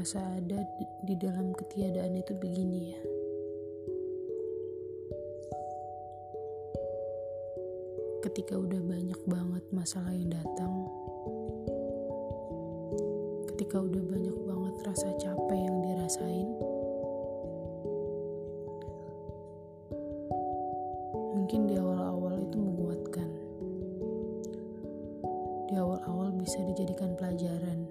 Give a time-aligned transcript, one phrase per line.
[0.00, 0.64] rasa ada
[1.04, 3.00] di, dalam ketiadaan itu begini ya.
[8.24, 10.88] Ketika udah banyak banget masalah yang datang,
[13.52, 16.48] ketika udah banyak banget rasa capek yang dirasain,
[21.36, 23.30] mungkin di awal-awal itu menguatkan.
[25.68, 27.89] Di awal-awal bisa dijadikan pelajaran.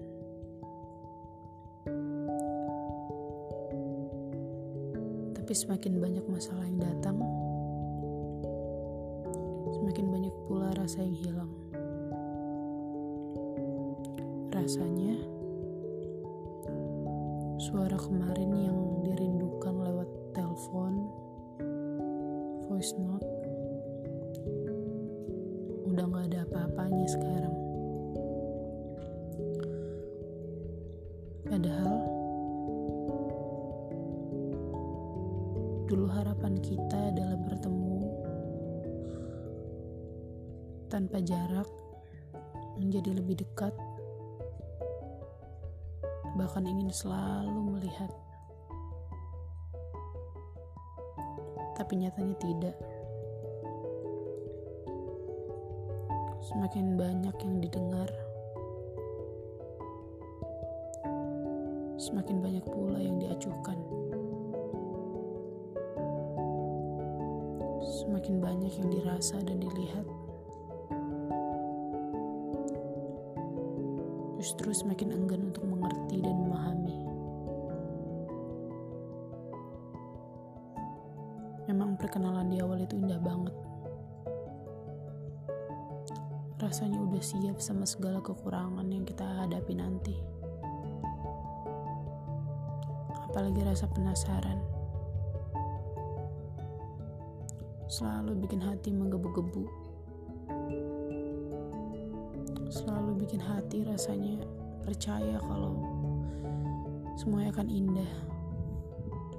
[5.49, 7.17] Tapi semakin banyak masalah yang datang,
[9.73, 11.49] semakin banyak pula rasa yang hilang.
[14.53, 15.17] Rasanya,
[17.57, 19.48] suara kemarin yang dirindukan
[40.89, 41.69] tanpa jarak,
[42.81, 43.71] menjadi lebih dekat,
[46.33, 48.09] bahkan ingin selalu melihat.
[51.77, 52.75] Tapi nyatanya tidak.
[56.41, 58.09] Semakin banyak yang didengar,
[62.01, 63.77] semakin banyak pula yang diacuhkan.
[67.85, 70.18] Semakin banyak yang dirasa dan dilihat.
[74.49, 76.97] Justru semakin enggan untuk mengerti dan memahami.
[81.69, 83.53] Memang perkenalan di awal itu indah banget.
[86.57, 90.17] Rasanya udah siap sama segala kekurangan yang kita hadapi nanti.
[93.29, 94.57] Apalagi rasa penasaran.
[97.85, 99.88] Selalu bikin hati menggebu-gebu.
[102.79, 104.39] Selalu bikin hati rasanya
[104.87, 105.83] percaya kalau
[107.19, 108.13] semuanya akan indah.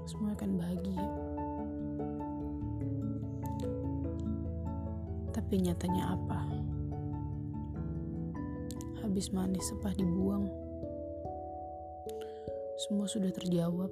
[0.04, 1.04] Semua akan bahagia.
[5.32, 6.40] Tapi nyatanya apa?
[9.00, 10.44] Habis manis sepah dibuang.
[12.84, 13.88] Semua sudah terjawab.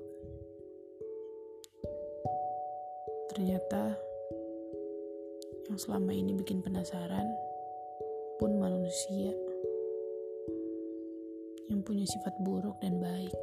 [3.32, 3.96] Ternyata
[5.72, 7.47] yang selama ini bikin penasaran
[8.38, 9.34] pun manusia
[11.66, 13.34] yang punya sifat buruk dan baik,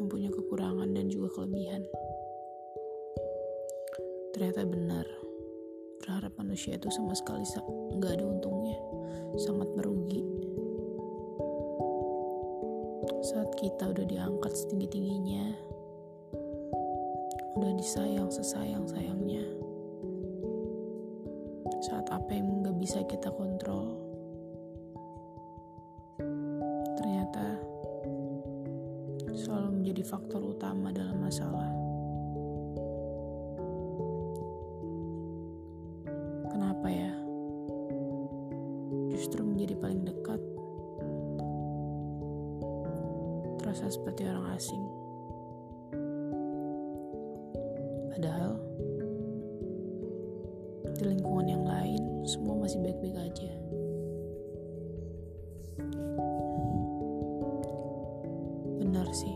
[0.00, 1.84] yang punya kekurangan dan juga kelebihan.
[4.32, 5.06] Ternyata benar,
[6.00, 7.44] berharap manusia itu sama sekali
[8.00, 8.80] nggak ada untungnya,
[9.36, 10.24] sangat merugi.
[13.28, 15.52] Saat kita udah diangkat setinggi-tingginya,
[17.60, 19.44] udah disayang sesayang-sayangnya,
[21.88, 23.96] saat apa yang nggak bisa kita kontrol,
[27.00, 27.56] ternyata
[29.32, 31.72] selalu menjadi faktor utama dalam masalah.
[36.52, 37.12] Kenapa ya?
[39.08, 40.40] Justru menjadi paling dekat,
[43.64, 45.07] terasa seperti orang asing.
[52.68, 53.48] Masih baik-baik aja.
[58.76, 59.32] Benar sih,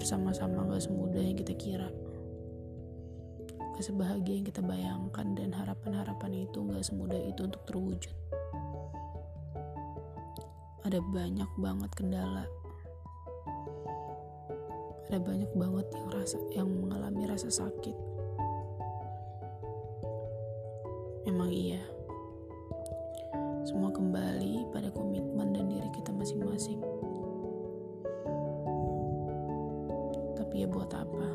[0.00, 1.92] bersama-sama gak semudah yang kita kira.
[3.76, 8.16] Gak sebahagia yang kita bayangkan dan harapan-harapan itu gak semudah itu untuk terwujud.
[10.80, 12.48] Ada banyak banget kendala.
[15.12, 18.13] Ada banyak banget yang rasa yang mengalami rasa sakit.
[21.24, 21.80] Memang iya.
[23.64, 26.84] Semua kembali pada komitmen dan diri kita masing-masing.
[30.36, 31.28] Tapi ya buat apa?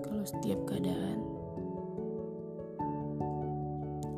[0.00, 1.20] Kalau setiap keadaan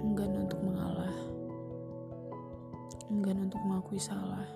[0.07, 1.17] enggan untuk mengalah,
[3.11, 4.47] enggan untuk mengakui salah.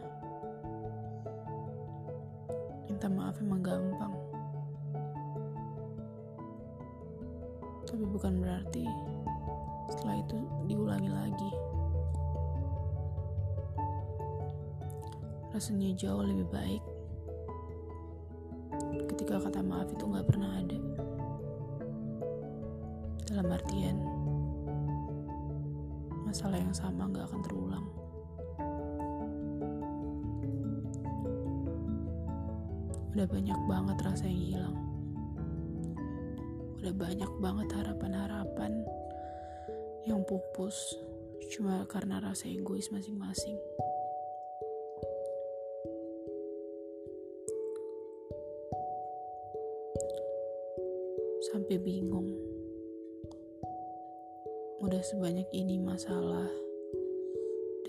[2.86, 4.17] Minta maaf emang gampang.
[7.88, 8.85] Tapi bukan berarti
[9.88, 10.38] setelah itu
[10.69, 11.52] diulangi lagi.
[15.56, 16.85] Rasanya jauh lebih baik
[19.08, 20.79] ketika kata maaf itu gak pernah ada.
[23.32, 23.96] Dalam artian,
[26.29, 27.87] masalah yang sama gak akan terulang.
[33.17, 34.88] Udah banyak banget rasa yang hilang.
[36.78, 38.86] Udah banyak banget harapan-harapan
[40.06, 40.94] yang pupus
[41.50, 43.58] cuma karena rasa egois masing-masing.
[51.50, 52.30] Sampai bingung.
[54.78, 56.46] Udah sebanyak ini masalah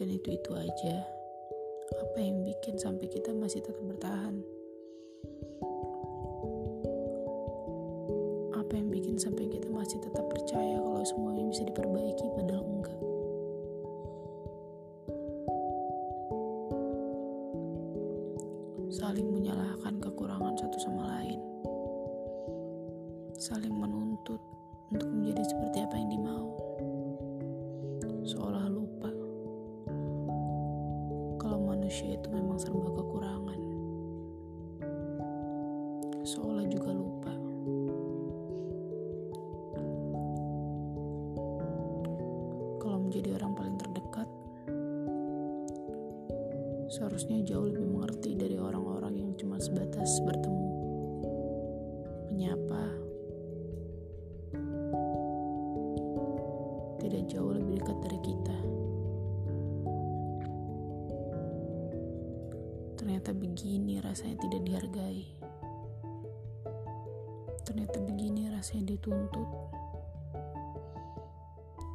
[0.01, 1.06] dan itu-itu aja.
[2.09, 4.58] Apa yang bikin sampai kita masih tetap bertahan?
[11.59, 13.00] Bisa diperbaiki padahal enggak?
[18.88, 21.44] saling menyalahkan kekurangan satu sama lain,
[23.35, 24.39] saling menuntut
[24.88, 26.47] untuk menjadi seperti apa yang dimau,
[28.23, 29.12] seolah lupa
[31.44, 33.58] kalau manusia itu memang serba kekurangan,
[43.09, 44.29] menjadi orang paling terdekat
[46.89, 50.69] seharusnya jauh lebih mengerti dari orang-orang yang cuma sebatas bertemu,
[52.33, 52.85] menyapa,
[57.01, 58.57] tidak jauh lebih dekat dari kita.
[62.97, 65.23] Ternyata begini rasanya tidak dihargai.
[67.65, 69.78] Ternyata begini rasanya dituntut.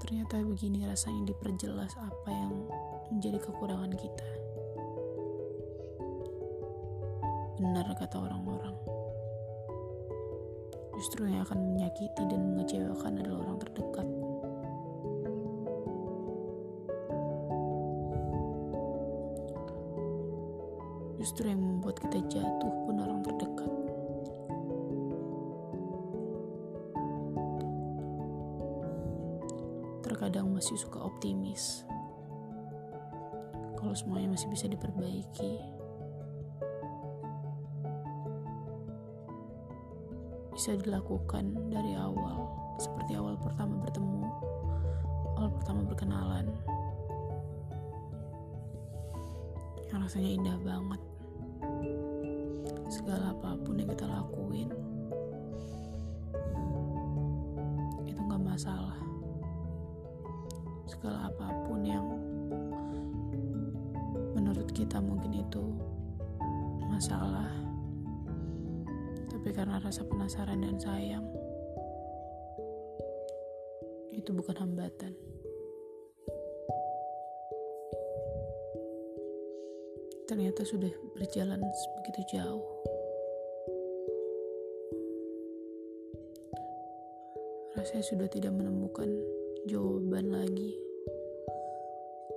[0.04, 2.52] Ternyata begini rasanya diperjelas apa yang
[3.08, 4.28] menjadi kekurangan kita.
[7.56, 8.76] Benar kata orang-orang.
[11.00, 14.08] Justru yang akan menyakiti dan mengecewakan adalah orang terdekat.
[21.16, 21.63] Justru yang
[30.14, 31.82] Terkadang masih suka optimis.
[33.74, 35.58] Kalau semuanya masih bisa diperbaiki,
[40.54, 42.46] bisa dilakukan dari awal,
[42.78, 44.22] seperti awal pertama bertemu,
[45.34, 46.46] awal pertama berkenalan.
[49.90, 51.02] Yang rasanya indah banget.
[52.86, 54.70] Segala apa pun yang kita lakuin,
[58.06, 58.94] itu gak masalah.
[61.04, 62.16] Segala apa pun yang
[64.32, 65.60] menurut kita mungkin itu
[66.88, 67.52] masalah
[69.44, 71.28] tapi karena rasa penasaran dan sayang,
[74.16, 75.12] itu bukan hambatan.
[80.24, 81.60] Ternyata sudah berjalan
[82.00, 82.64] begitu jauh.
[87.76, 89.12] Rasanya sudah tidak menemukan
[89.68, 90.83] jawaban lagi.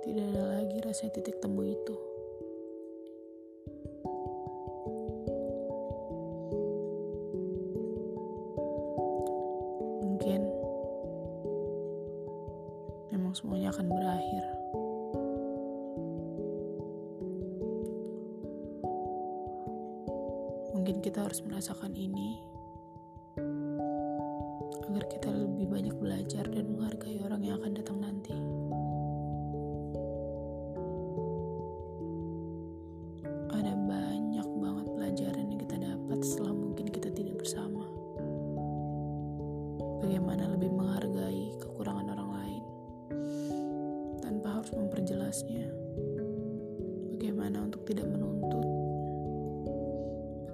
[0.04, 2.08] Tidak ada lagi rasanya titik temu itu.
[10.18, 10.42] mungkin
[13.14, 14.44] memang semuanya akan berakhir.
[20.74, 22.42] Mungkin kita harus merasakan ini
[24.90, 28.34] agar kita lebih banyak belajar dan menghargai orang yang akan datang nanti.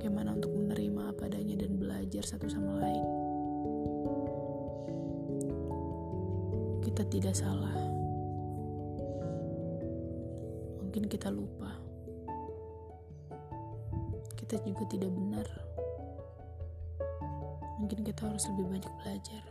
[0.04, 3.04] Bagaimana untuk menerima apa adanya dan belajar satu sama lain.
[6.84, 7.72] Kita tidak salah,
[10.84, 11.72] mungkin kita lupa,
[14.36, 15.48] kita juga tidak benar
[17.80, 19.44] mungkin kita harus lebih banyak belajar.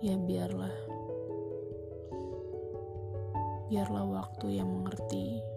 [0.00, 0.76] Ya biarlah.
[3.68, 5.51] Biarlah waktu yang mengerti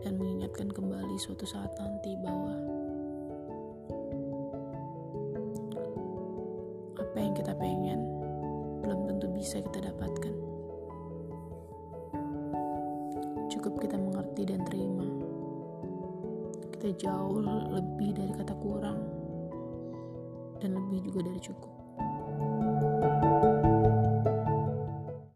[0.00, 2.54] dan mengingatkan kembali suatu saat nanti bahwa
[6.96, 8.00] apa yang kita pengen
[8.80, 10.34] belum tentu bisa kita dapatkan.
[13.50, 15.10] Cukup kita mengerti dan terima
[16.80, 19.04] kita jauh lebih dari kata kurang
[20.64, 21.72] dan lebih juga dari cukup.